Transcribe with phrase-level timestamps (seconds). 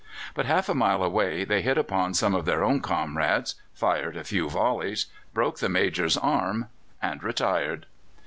[0.33, 4.23] But half a mile away they hit upon some of their own comrades, fired a
[4.23, 6.69] few volleys, broke the Major's arm,
[7.03, 7.85] and retired.